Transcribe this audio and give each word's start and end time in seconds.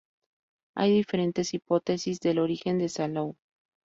Hay 0.75 0.91
diferentes 0.93 1.53
hipótesis 1.53 2.19
del 2.21 2.39
origen 2.39 2.79
de 2.79 2.89
Salou. 2.89 3.35